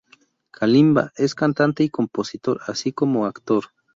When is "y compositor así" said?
1.83-2.91